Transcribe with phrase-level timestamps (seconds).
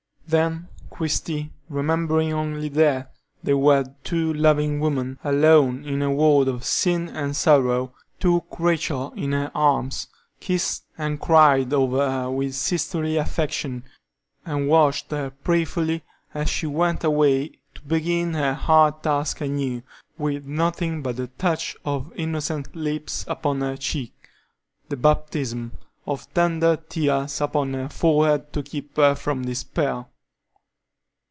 [0.27, 3.13] Then Christie, remembering only that
[3.43, 9.11] they were two loving women, alone in a world of sin and sorrow, took Rachel
[9.17, 10.07] in her arms,
[10.39, 13.83] kissed and cried over her with sisterly affection,
[14.45, 16.01] and watched her prayerfully,
[16.33, 19.83] as she went away to begin her hard task anew,
[20.17, 24.13] with nothing but the touch of innocent lips upon her cheek,
[24.87, 25.73] the baptism,
[26.07, 30.05] of tender tears upon her forehead to keep her from despair.